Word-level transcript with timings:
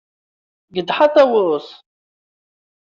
Gedha 0.73 0.95
a 1.05 1.07
Ṭawes! 1.15 1.67